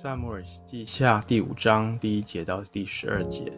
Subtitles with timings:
[0.00, 3.52] 撒母耳记下第五章第一节到第十二节，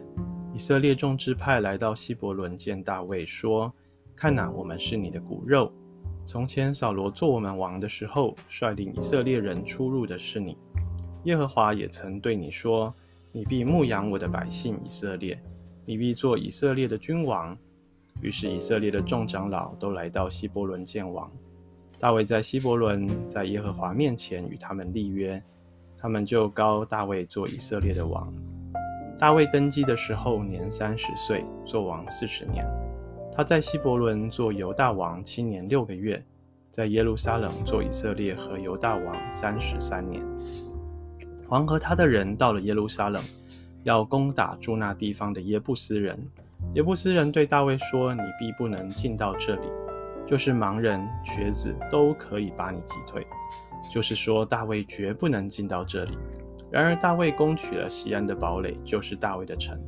[0.55, 3.71] 以色列众支派来到希伯仑见大卫，说
[4.17, 5.71] ：“看哪，我们是你的骨肉。
[6.25, 10.57] 从前扫罗做我们王的时候，率领以色列人出入的是你。
[11.25, 12.91] 耶和华也曾对你说：
[13.31, 15.39] 你必牧养我的百姓以色列，
[15.85, 17.55] 你必做以色列的君王。”
[18.23, 21.31] 于是以色列的众长老都来到希伯仑见王。
[21.99, 25.39] 大卫在希伯仑，在耶和华面前与他们立约。
[26.01, 28.27] 他们就膏大卫做以色列的王。
[29.19, 32.65] 大卫登基的时候年三十岁，做王四十年。
[33.33, 36.21] 他在希伯仑做犹大王七年六个月，
[36.71, 40.25] 在耶路撒冷做以色列和犹大王三十三年。
[41.49, 43.23] 王和他的人到了耶路撒冷，
[43.83, 46.17] 要攻打住那地方的耶布斯人。
[46.73, 49.67] 耶布斯人对大卫说：“你必不能进到这里，
[50.25, 53.25] 就是盲人、瘸子都可以把你击退。”
[53.89, 56.17] 就是说，大卫绝不能进到这里。
[56.69, 59.79] 然而，大卫攻取了西安的堡垒，就是大卫的城。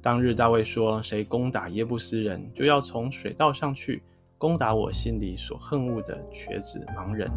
[0.00, 4.02] 当日，大卫说：“谁攻打耶布斯人，就要从水道上去
[4.38, 7.28] 攻打我心里所恨恶的瘸子、盲人。”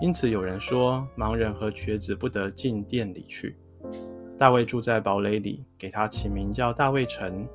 [0.00, 3.56] 因此，有人说，盲人和瘸子不得进殿里去。
[4.36, 7.46] 大卫住在堡垒里，给他起名叫大卫城。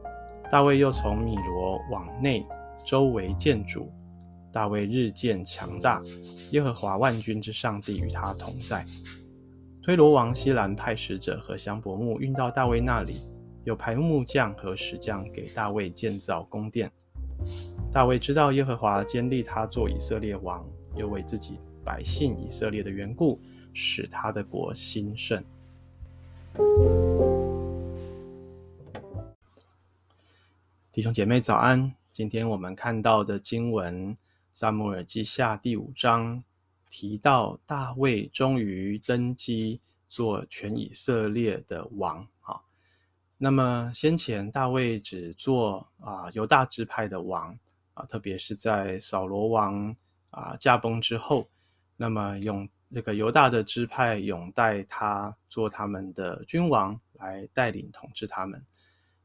[0.49, 2.43] 大卫又从米罗往内
[2.83, 3.91] 周围建筑。
[4.51, 6.03] 大卫日渐强大，
[6.51, 8.85] 耶和华万军之上帝与他同在。
[9.81, 13.27] 推罗王希兰派使者和香柏木运到大卫那里，
[13.63, 16.91] 有排木匠和石匠给大卫建造宫殿。
[17.91, 20.63] 大卫知道耶和华坚立他做以色列王，
[20.95, 23.39] 又为自己百姓以色列的缘故，
[23.73, 25.43] 使他的国兴盛。
[30.91, 34.15] 弟兄姐妹早安，今天我们看到的经文。
[34.53, 36.43] 撒母耳记下第五章
[36.89, 42.59] 提到大卫终于登基做全以色列的王啊。
[43.37, 47.57] 那么先前大卫只做啊犹大支派的王
[47.93, 49.95] 啊，特别是在扫罗王
[50.31, 51.49] 啊驾崩之后，
[51.95, 58.61] 那么用这个犹大的支派拥戴他做他们的君王来带领统治他们。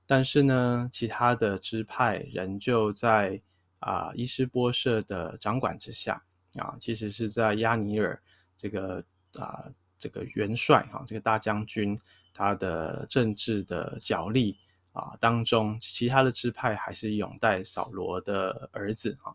[0.06, 3.42] 但是呢，其他的支派仍旧在。
[3.78, 6.22] 啊，伊斯波社的掌管之下
[6.56, 8.20] 啊，其实是在亚尼尔
[8.56, 9.04] 这个
[9.34, 9.64] 啊
[9.98, 11.98] 这个元帅啊这个大将军
[12.32, 14.58] 他的政治的角力
[14.92, 19.34] 啊当中，其他的支派还是拥戴扫罗的儿子啊。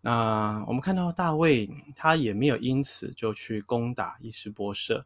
[0.00, 5.04] 那我们看到大卫他也没有因此就去攻打伊斯波社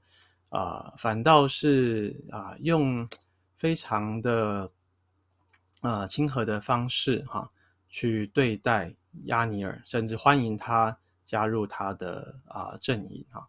[0.50, 3.08] 啊，反倒是啊用
[3.56, 4.70] 非常的
[5.80, 7.50] 啊亲和的方式哈。
[7.88, 8.94] 去对待
[9.24, 13.42] 押尼尔，甚至欢迎他加入他的啊阵营啊。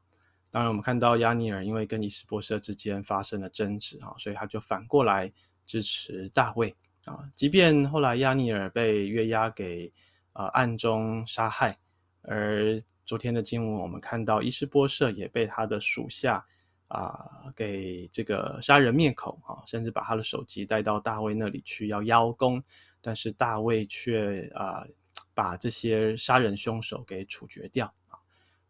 [0.52, 5.32] 当然，我们看到亚尼尔因为跟伊斯波设之间发生了争执啊，所以他就反过来
[5.68, 7.20] 支持大卫啊。
[7.36, 9.92] 即便后来亚尼尔被约押给
[10.34, 11.78] 啊暗中杀害，
[12.24, 16.44] 而昨天的经文我们看到伊斯波设也被他的属下
[16.88, 22.64] 啊给这个杀人灭口啊，甚至把他的首级带到大卫那里去要邀功。
[23.02, 24.86] 但是大卫却啊、
[25.34, 28.20] 把这些杀人凶手给处决掉啊，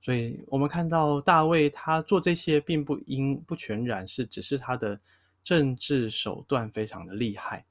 [0.02, 5.00] 所以我们看到大卫他做这些，并不因不全然是只是他的
[5.44, 7.66] 政治手段非常的厉害。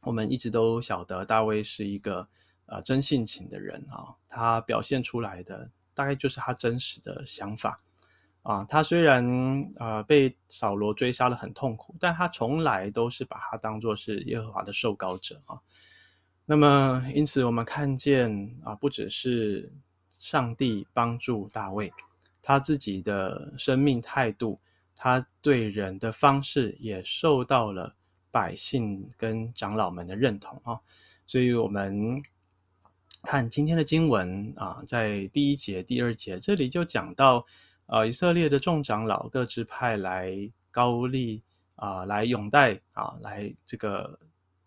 [0.00, 2.20] 我们一直都晓得大卫是一个
[2.66, 7.80] 啊、呃、真性情的人啊，他表现出来的大概就是他真实的想法。
[8.42, 9.24] 啊，他虽然
[9.76, 15.60] 啊、呃、被扫罗追杀得很痛苦，但他从来都是把他当作是耶和华的受膏者啊。
[16.44, 19.72] 那么，因此我们看见啊，不只是
[20.18, 21.92] 上帝帮助大卫，
[22.42, 24.58] 他自己的生命态度，
[24.96, 27.94] 他对人的方式也受到了
[28.32, 30.80] 百姓跟长老们的认同啊。
[31.28, 32.20] 所以，我们
[33.22, 37.46] 看今天的经文啊，在第一节、第二节这里就讲到。
[37.92, 40.34] 啊，以色列的众长老各支派来
[40.70, 41.42] 高丽
[41.74, 44.18] 啊，来拥戴啊，来这个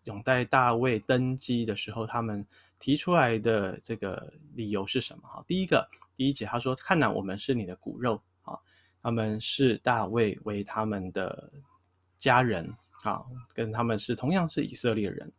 [0.04, 2.46] 拥戴大卫登基的时候，他们
[2.78, 5.26] 提出来的这个理由是什么？
[5.26, 5.84] 哈，第一个，
[6.14, 8.56] 第一节他说：“看呐，我们是你的骨肉啊，
[9.02, 11.50] 他们是大卫为他们的
[12.18, 15.32] 家人啊，跟他们是同样是以色列人。”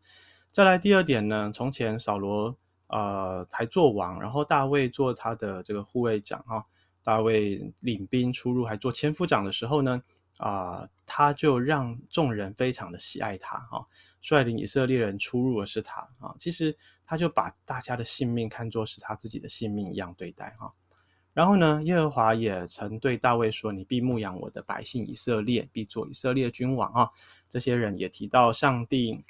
[0.52, 2.54] 再来第二点呢，从前扫罗
[2.88, 6.66] 呃还做王，然后大卫做他的这个护卫长啊。
[7.08, 10.04] 大卫领兵出入，还做千夫长的时候呢，
[10.36, 13.88] 啊、他就让众人非常的喜爱他啊，
[14.20, 16.76] 率领以色列人出入的是他啊，其实
[17.06, 20.68] 他就把大家的性命看作是他自己的性命一样对待啊。
[21.32, 27.10] 然后呢，耶和华也曾对大卫说：“你必牧养我的百姓以色列，必做以色列君王。”啊，
[27.50, 29.24] 这些人也提到上帝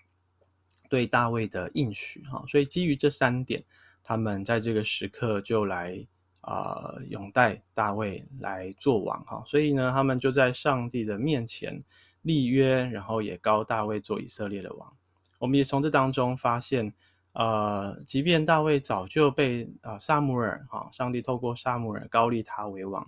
[0.90, 2.24] 对大卫的应许。
[2.24, 3.64] 哈，所以基于这三点，
[4.02, 6.08] 他们在这个时刻就来
[6.48, 9.24] 啊，拥戴大卫来做王。
[9.26, 11.84] 哈，所以呢，他们就在上帝的面前
[12.22, 14.94] 立约，然后也高大卫做以色列的王。
[15.40, 16.94] 我们也从这当中发现。
[17.34, 23.08] 呃，即便大卫早就被啊撒母耳哈，上帝透过撒母耳高立他为王，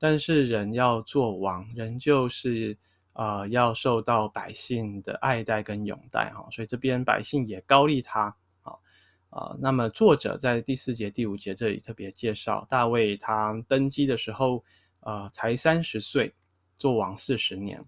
[0.00, 2.76] 但是人要做王，人就是
[3.12, 8.34] 呃要受到百姓的爱戴跟拥戴哈，所以这边百姓也高立他
[9.30, 9.56] 啊。
[9.60, 14.64] 那么作者在第四节、第五节这里特别介绍大卫，他登基的时候
[15.00, 16.34] 呃才三十岁，
[16.78, 17.84] 做王四十年，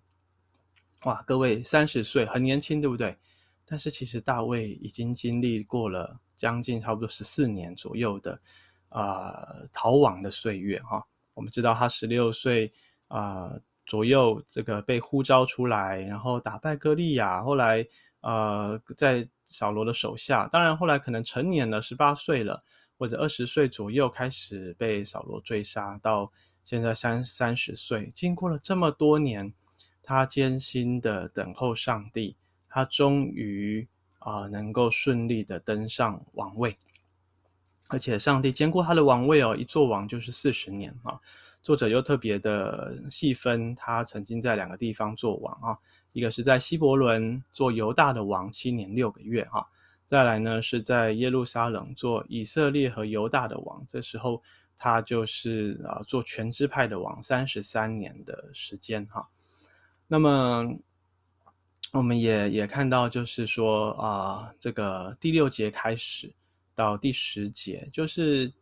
[1.04, 3.16] 哇，各位三十岁很年轻，对不对？
[3.64, 8.40] 但是其实大卫已经经历过了将近差不多十四年左右的
[8.88, 11.06] 啊、逃亡的岁月哈。
[11.34, 12.72] 我们知道他十六岁
[13.06, 17.86] 啊左右这个被呼召出来，然后打败歌利亚，后来
[18.22, 22.64] 呃在扫罗的手下，当然后来可能成年了，十八岁了
[22.96, 26.32] 或者二十岁左右开始被扫罗追杀，到
[26.64, 29.52] 现在三三十岁，经过了这么多年，
[30.02, 32.36] 他艰辛的等候上帝。
[32.72, 33.88] 他终于
[34.20, 36.76] 啊、能够顺利的登上王位，
[37.88, 41.18] 而且上帝坚固他的王位哦，一做王就是四十年啊。
[41.62, 45.78] 作者又特别的细分，他曾经在两个地方做王啊，
[46.12, 49.66] 一个是在希伯伦做犹大的王七年六个月哈，
[50.06, 54.42] 再来呢是在耶路撒冷做以色列和犹大的王，这时候
[54.76, 59.28] 他就是啊做全支派的王三十三年的时间哈，
[60.06, 60.78] 那么。
[61.92, 66.32] 我们也也看到，就是说啊、这个第六节开始
[66.72, 68.52] 到第十节，就是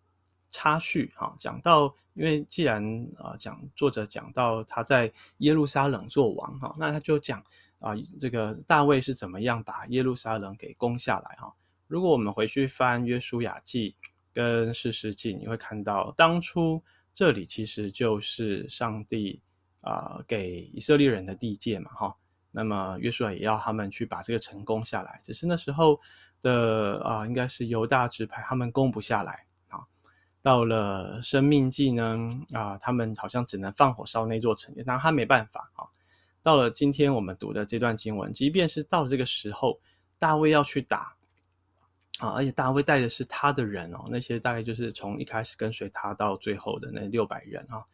[0.50, 2.82] 插叙哈，讲到，因为既然
[3.18, 7.42] 啊讲作者讲到他在耶路撒冷做王哈，那他就讲
[7.78, 11.52] 啊，这个大卫是怎么样把耶路撒冷给攻下来哈。
[11.86, 13.94] 如果我们回去翻约书亚记
[14.32, 19.40] 跟士师记，你会看到当初这里其实就是上帝
[19.80, 22.16] 啊给以色列人的地界嘛哈。
[22.50, 26.00] 那么约书亚也要他们去把这个城攻下来，只是那时候
[26.40, 29.44] 的啊、应该是犹大支派，他们攻不下来。
[30.48, 32.18] 到了生命季呢
[32.54, 35.84] 啊、他们好像只能放火烧那座城，但他没办法啊。
[36.42, 39.78] 到了今天我们读的这段经文，即便是到了这个时候，
[40.18, 41.14] 大卫要去打
[42.20, 47.84] 啊，而且大卫带的是他的人哦，那些大概就是从一开始跟随他到最后的那六百人啊，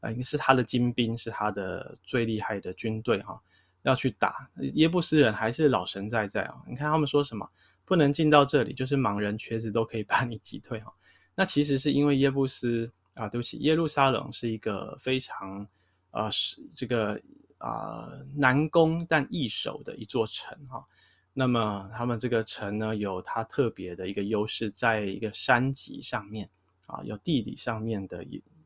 [0.00, 3.40] 啊，应该是他的精兵，是他的最厉害的军队哈。
[3.84, 6.56] 要去打耶布斯人，还是老神在在啊？
[6.68, 7.48] 你看他们说什么？
[7.86, 10.92] 不能进到这里，就是盲人瘸子都可以把你击退哈。
[11.34, 15.66] 那其实是因为耶布斯啊，对不起，耶路撒冷是一个非常
[16.10, 17.14] 呃是这个
[17.58, 20.84] 啊、呃、难攻但易守的一座城哈。
[21.32, 26.48] 那么他们这个城呢，有它特别的一个优势，在一个山脊上面
[26.86, 28.24] 啊，有地理上面的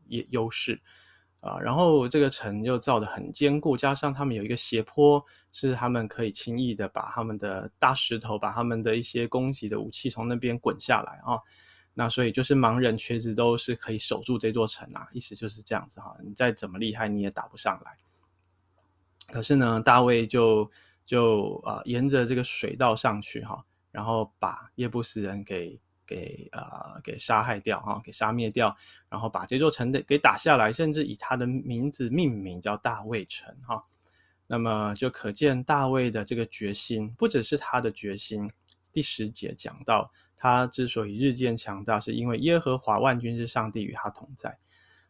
[0.09, 0.81] 优优势。
[1.41, 11.39] 啊，然后这个城又造得很坚固，加上他们有一个斜坡，是他们可以轻易的把他们的大石头、把他们的一些攻击的武器从那边滚下来啊。
[11.98, 16.17] 那所以就是盲人、瘸子都是可以守住这座城啊，意思就是这样子哈。
[16.22, 17.98] 你再怎么厉害，你也打不上来。
[19.32, 20.70] 可是呢，大卫就
[21.05, 25.81] 就啊、呃，沿着这个水道上去哈，然后把耶布斯人给。
[26.08, 28.76] 给呃给杀害掉哈，给杀灭掉，
[29.08, 33.82] 然后把这座城的给打下来，甚至以他的名字命名叫大卫城哈。
[34.46, 38.48] 那么就可见大卫的这个决心，不只是他的决心。
[38.93, 44.56] 第十节讲到，他之所以日渐强大，是因为耶和华万军之上帝与他同在。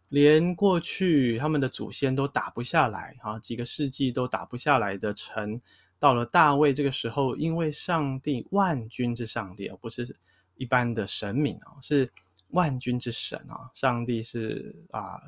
[0.09, 5.61] 连过去他们的祖先都打不下来哈，几个世纪都打不下来的城，
[5.99, 10.17] 到了大卫这个时候，因为上帝万军之上帝而不是。
[10.59, 12.11] 一般的神明啊，是
[12.49, 15.21] 万军之神啊，上帝是啊，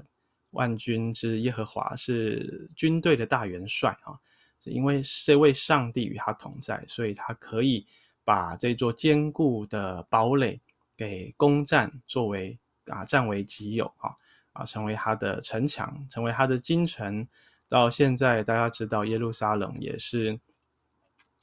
[0.52, 4.16] 万军之耶和华是军队的大元帅啊，
[4.64, 7.86] 是因为这位上帝与他同在，所以他可以
[8.28, 10.60] 把这座坚固的堡垒
[10.94, 14.12] 给攻占，作为啊占为己有啊
[14.52, 17.26] 啊，成为他的城墙，成为他的京城。
[17.70, 20.38] 到现在大家知道耶路撒冷也是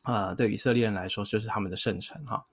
[0.03, 2.45] 啊，对以色列人来说就是他们的圣城哈。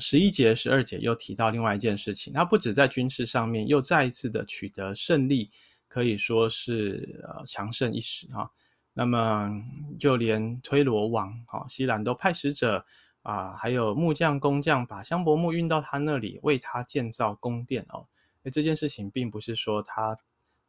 [0.00, 5.50] 十一节、十二节又提到另外一件事情，他不止在军事上面又再一次的取得胜利，
[5.88, 8.50] 可以说是呃强盛一时哈。
[8.94, 9.62] 那么
[10.00, 12.86] 就连推罗王哈西兰都派使者
[13.28, 18.06] 啊，还有木匠、工匠把香柏木运到他那里，为他建造宫殿哦。
[18.42, 20.16] 那，这件事情并不是说他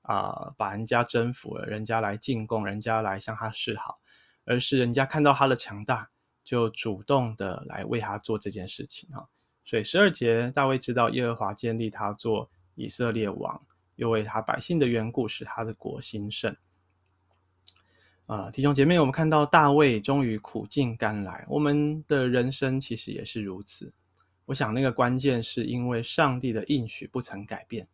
[0.01, 3.99] 啊、把人家征服了，人家来进贡，人家来向他示好，
[4.43, 6.09] 而是人家看到他的强大，
[6.43, 9.29] 就主动的来为他做这件事情哈。
[9.63, 13.61] 所以十二节，大卫知道耶和华建立他做以色列王，
[13.95, 16.53] 又为他百姓的缘故使他的国兴盛。
[18.29, 21.43] 啊、呃，弟兄姐妹，我们看到大卫终于苦尽甘来。
[21.49, 23.91] 我们的人生其实也是如此。
[24.45, 27.87] 我想那个关键是因为上帝的应许不曾改变。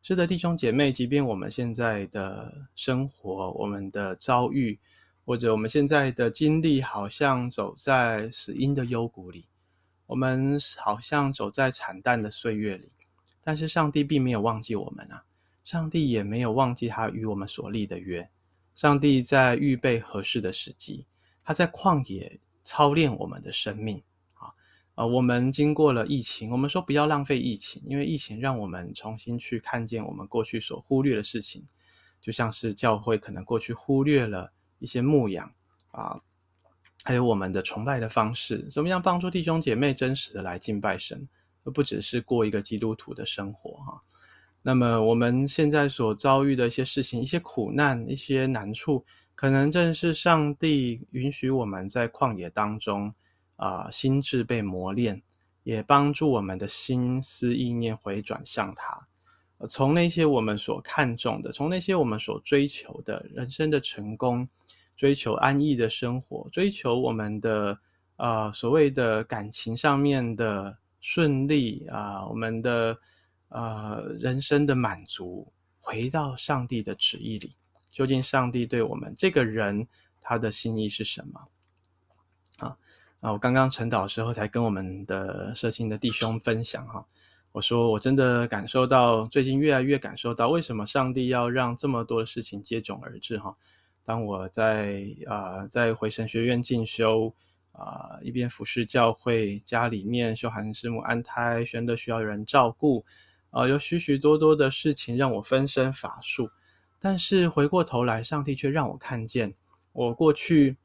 [0.00, 4.78] 是的，弟兄姐妹，即便我们现在的生活、我们的遭遇，
[5.26, 9.44] 或者我们现在的经历，好像走在死荫的幽谷里，
[10.06, 12.92] 我们好像走在惨淡的岁月里，
[13.44, 15.22] 但是上帝并没有忘记我们啊！
[15.64, 18.26] 上帝也没有忘记他与我们所立的约。
[18.76, 21.06] 上帝在预备合适的时机，
[21.42, 24.02] 他在旷野操练我们的生命
[24.34, 24.52] 啊！
[24.96, 31.66] 呃，我们经过了疫情，我们说不要浪费疫情，因为疫情让我们重新去看见我们过去所忽略的事情，
[32.20, 35.50] 就像是教会可能过去忽略了一些牧养
[35.92, 36.20] 啊，
[37.04, 41.26] 还有我们的崇拜的方式，怎么样帮助弟兄姐妹真实的来敬拜神，
[41.64, 44.02] 而不只是过一个基督徒的生活哈。
[44.68, 49.04] 那么我们现在所遭遇的一些事情、一些苦难、一些难处，
[49.36, 53.14] 可能正是上帝允许我们在旷野当中
[53.54, 55.22] 啊、心智被磨练，
[55.62, 59.06] 也帮助我们的心思意念回转向他。
[59.68, 64.48] 从那些我们所看重的，从那些我们所追求的人生的成功，
[64.96, 67.78] 追求安逸的生活，追求我们的
[68.16, 72.98] 呃所谓的感情上面的顺利啊、我们的。
[73.48, 77.54] 呃，人生的满足，回到上帝的旨意里，
[77.88, 79.86] 究竟上帝对我们这个人
[80.20, 81.48] 他的心意是什么？
[82.58, 82.76] 啊
[83.20, 83.32] 啊！
[83.32, 87.06] 我刚刚晨祷的时候才跟我们的社青的弟兄分享哈，
[87.52, 93.56] 我说我真的感受到，最近越来越感受到，为什么上帝要让这么多的事情接踵而至哈？
[94.04, 97.34] 当我在啊、呃，在回神学院进修
[97.72, 103.04] 啊、呃，一边服侍教会，家里面秀涵师母安胎，宣德需要有人照顾。
[103.50, 106.50] 啊、有许许多多的事情让我分身乏术，
[106.98, 109.54] 但是回过头来，上帝却让我看见，
[109.92, 110.76] 我过去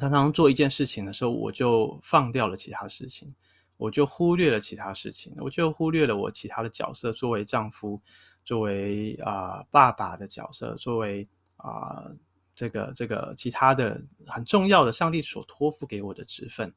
[0.00, 3.32] 常常做一件事情的时候，我就放掉了其他事情，
[3.76, 8.00] 我就忽略了其他事情，我就忽略了我其他的角色，作为丈夫，
[8.44, 12.10] 作为啊、爸爸的角色，作为啊、
[12.56, 16.74] 这个这个其他的很重要的上帝所托付给我的职分，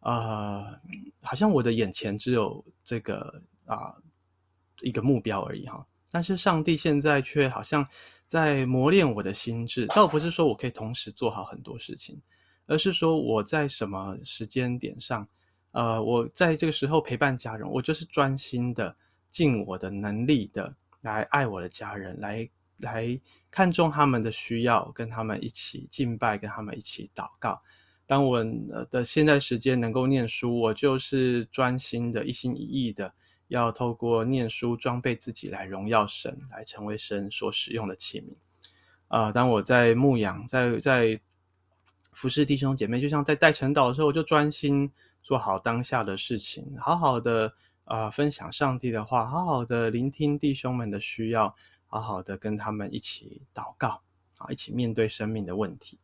[0.00, 0.76] 啊、
[1.22, 3.94] 好像我的眼前只有这个啊。
[4.80, 7.86] 一个目标而已哈，但是上帝现在却好像
[8.26, 12.20] 在磨练我的心智，倒不是说我可以同时做好很多事情，
[12.66, 15.26] 而是说我在什么时间点上，
[15.72, 18.96] 呃，我在这个时候陪伴家人，我就是专心的
[19.30, 27.62] 尽我的能力的来爱我的家人，来来看重他们的需要，跟他们一起敬拜，跟他们一起祷告。
[28.06, 28.44] 当我
[28.90, 33.14] 的现在时间能够念书，我就是专心的一心一意的。
[33.48, 38.36] 要透过念书装备自己来荣耀神，来成为神所使用的器皿。
[39.08, 41.20] 啊、当我在牧养，在在
[42.12, 44.90] 服侍弟兄姐妹，就像在带晨祷的时候，我就专心
[45.22, 47.52] 做好当下的事情，好好的
[47.84, 51.54] 啊、分享上帝的话，好好的聆听弟兄们的需要，
[51.86, 54.00] 好好的跟他们一起祷告
[54.38, 55.98] 啊，一起面对生命的问题。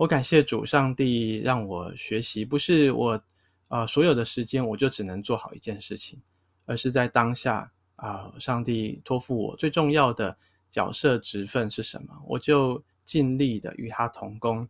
[0.00, 3.22] 我感谢主上帝让我学习，不是我
[3.68, 6.18] 啊、所有的时间我就只能做好一件事情。
[6.64, 10.38] 而是在当下啊，上帝托付我最重要的
[10.70, 12.14] 角色职分是什么？
[12.26, 14.66] 我就尽力的与他同工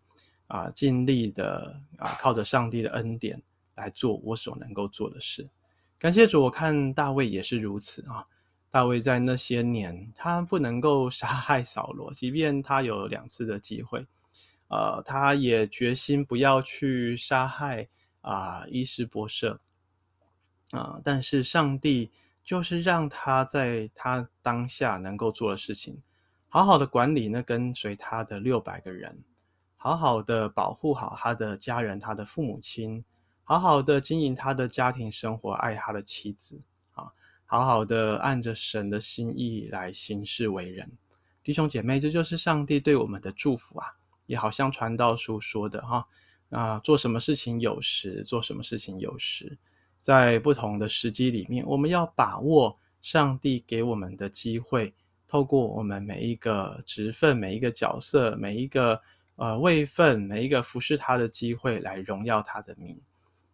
[0.48, 3.40] 啊，尽力的啊，靠着上帝的恩典
[3.76, 5.48] 来做我所能够做的事。
[5.96, 8.24] 感谢主，我看大卫也是如此啊。
[8.68, 14.04] 大卫在那些年，他不能够杀害扫罗，即便他有两次的机会，
[14.70, 17.88] 呃，他也决心不要去杀害
[18.22, 19.60] 啊伊斯伯舍。
[20.72, 22.12] 啊、但是上帝
[22.44, 26.00] 就是让他在他当下能够做的事情，
[26.48, 29.24] 好好的管理那跟随他的六百个人，
[29.76, 33.04] 好好的保护好他的家人，他的父母亲，
[33.42, 36.60] 好好的经营他的家庭生活，爱他的妻子
[36.92, 37.10] 啊，
[37.46, 40.96] 好好的按着神的心意来行事为人。
[41.42, 43.96] 弟兄姐妹，这就是上帝对我们的祝福啊！
[44.30, 46.06] 也好像传道书说的哈
[46.50, 49.58] 啊，做什么事情有时，做什么事情有时。
[50.00, 54.94] 在不同的时机里面，我们要把握上帝给我们的机会，
[55.26, 59.02] 透过我们每一个职分、每一个角色、每一个
[59.34, 63.00] 呃位份、每一个服侍他的机会，来荣耀他的名。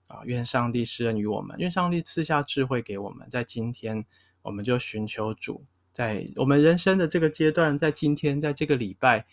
[0.08, 4.04] 啊，愿上帝施恩于我们，愿上帝赐下智慧给我们，在今天
[4.42, 9.26] 我们就寻求主，在我们人生的这个阶段，在今天，在这个礼拜，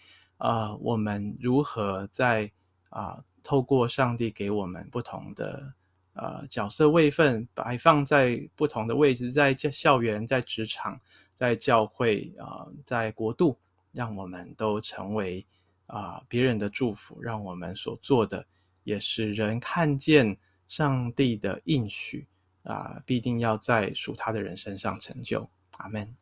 [0.44, 2.52] 呃，我们如何在
[2.90, 5.74] 啊、透过上帝给我们不同的
[6.12, 11.00] 呃角色位分，摆放在不同的位置，在校园、在职场、
[11.34, 13.58] 在教会啊、在国度，
[13.94, 15.48] 让我们都成为
[15.86, 18.46] 啊、别人的祝福，让我们所做的
[18.84, 22.28] 也使人看见上帝的应许。
[22.64, 26.16] 啊，必定要在属他的人身上成就，阿门。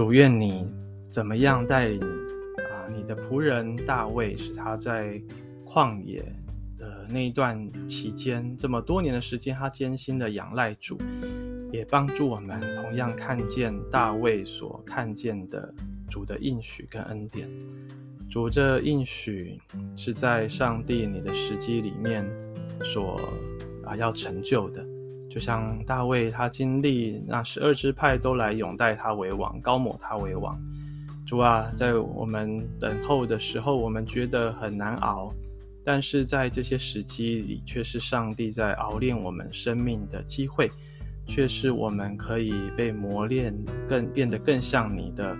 [0.00, 0.64] 主愿你
[1.10, 5.20] 怎么样带领啊，你的仆人大卫，使他在
[5.66, 6.22] 旷野
[6.78, 10.96] 的那一段期间，这么多年的时间，他艰辛的仰赖主，
[11.70, 15.74] 也帮助我们同样看见大卫所看见的。
[16.08, 17.46] 主的应许跟恩典，
[18.30, 19.60] 主这应许
[19.94, 22.26] 是在上帝你的时机里面
[22.82, 23.20] 所
[23.84, 24.82] 啊要成就的，
[25.30, 30.60] 就像大卫他经历那十二支派都来拥戴他为王，膏抹他为王。
[31.24, 35.32] 主啊，在我们等候的时候，我们觉得很难熬，
[35.84, 40.70] 但是在这些时机里，却是上帝在熬炼我们生命的机会，
[41.26, 43.56] 却是我们可以被磨练，
[43.88, 45.36] 更变得更像你的。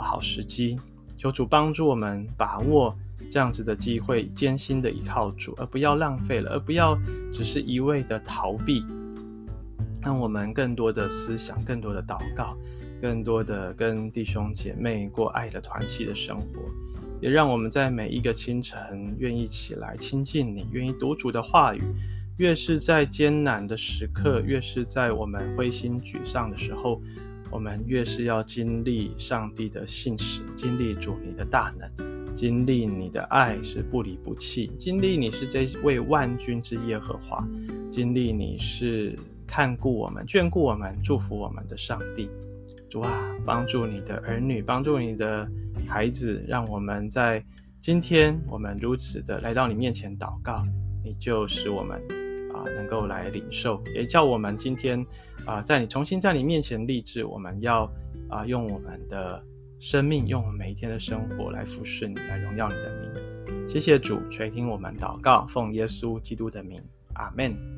[0.00, 0.78] 好时机，
[1.16, 2.96] 求主帮助我们把握
[3.28, 6.96] 这样子的机会，艰辛的依靠主，而不要浪费了，而不要
[7.32, 8.84] 只是一味的逃避。
[10.08, 12.56] 让我们更多的思想，更多的祷告，
[12.98, 16.46] 更多的跟弟兄姐妹过爱的团契的生活，
[17.20, 21.82] 也让我们在每一个清晨愿意起来亲近你，愿意读主的话语。
[22.38, 27.02] 越是在艰难的时刻，越是在我们灰心沮丧的时候。
[27.50, 37.46] 我们越是要经历上帝的信实，经历主你的大能，经历你的爱是不离不弃，经历你是这位万军之耶和华，
[37.90, 42.30] 经历你是看顾我们、眷顾我们、祝福我们的上帝。
[42.88, 43.10] 主啊，
[43.44, 45.50] 帮助你的儿女，帮助你的
[45.88, 47.42] 孩子，让我们在
[47.80, 50.64] 今天我们如此的来到你面前祷告，
[51.02, 51.98] 你就使我们。
[52.54, 55.06] 啊，能够来领受，也叫我们今天
[55.44, 57.88] 啊，在你重新在你面前立志，我们要
[58.28, 59.40] 啊，用我们的
[59.78, 63.68] 生命，用我们每一天的生活来服侍你，来荣耀你的名。
[63.68, 66.82] 谢谢主垂听我们祷告，奉耶稣基督的名，
[67.14, 67.77] 阿门。